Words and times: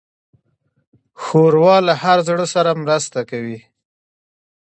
ښوروا 1.21 1.75
له 1.87 1.93
هر 2.03 2.17
زړه 2.27 2.45
سره 2.53 2.79
مرسته 2.83 3.19
کوي. 3.29 3.59